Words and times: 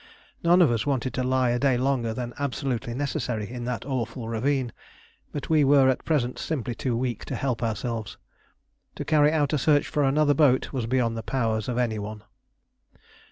None 0.41 0.63
of 0.63 0.71
us 0.71 0.87
wanted 0.87 1.13
to 1.13 1.23
lie 1.23 1.51
a 1.51 1.59
day 1.59 1.77
longer 1.77 2.11
than 2.11 2.33
absolutely 2.39 2.95
necessary 2.95 3.47
in 3.47 3.65
that 3.65 3.85
awful 3.85 4.27
ravine, 4.27 4.73
but 5.31 5.47
we 5.47 5.63
were 5.63 5.89
at 5.89 6.03
present 6.05 6.39
simply 6.39 6.73
too 6.73 6.97
weak 6.97 7.23
to 7.25 7.35
help 7.35 7.61
ourselves. 7.61 8.17
To 8.95 9.05
carry 9.05 9.31
out 9.31 9.53
a 9.53 9.59
search 9.59 9.85
for 9.87 10.03
another 10.03 10.33
boat 10.33 10.73
was 10.73 10.87
beyond 10.87 11.17
the 11.17 11.21
powers 11.21 11.69
of 11.69 11.77
any 11.77 11.99
one. 11.99 12.23